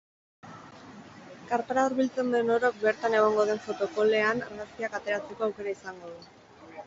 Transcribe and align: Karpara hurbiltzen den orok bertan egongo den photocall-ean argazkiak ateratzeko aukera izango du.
Karpara 1.51 1.83
hurbiltzen 1.89 2.31
den 2.35 2.49
orok 2.55 2.79
bertan 2.85 3.17
egongo 3.19 3.45
den 3.51 3.61
photocall-ean 3.67 4.43
argazkiak 4.49 4.95
ateratzeko 5.01 5.49
aukera 5.49 5.75
izango 5.81 6.11
du. 6.15 6.35